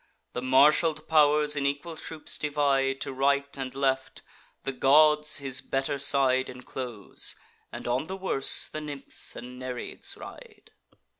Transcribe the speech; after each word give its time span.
The 0.33 0.41
marshal'd 0.41 1.07
pow'rs 1.07 1.55
in 1.55 1.67
equal 1.67 1.95
troops 1.95 2.39
divide 2.39 2.99
To 3.01 3.13
right 3.13 3.55
and 3.55 3.75
left; 3.75 4.23
the 4.63 4.71
gods 4.71 5.37
his 5.37 5.61
better 5.61 5.99
side 5.99 6.49
Inclose, 6.49 7.35
and 7.71 7.87
on 7.87 8.07
the 8.07 8.17
worse 8.17 8.67
the 8.67 8.81
Nymphs 8.81 9.35
and 9.35 9.59
Nereids 9.59 10.17
ride. 10.17 10.71